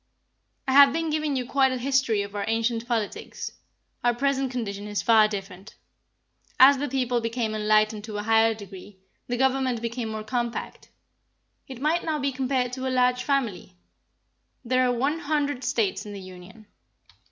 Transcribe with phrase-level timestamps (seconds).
[0.67, 3.51] I have been giving you quite a history of our ancient politics.
[4.03, 5.75] Our present condition is far different.
[6.59, 10.89] As the people became enlightened to a higher degree, the government became more compact.
[11.67, 13.75] It might now be compared to a large family.
[14.65, 16.65] There are one hundred States in the Union.